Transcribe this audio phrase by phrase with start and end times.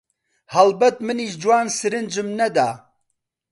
[0.55, 2.69] هەڵبەت منیش جوان سرنجم نەدا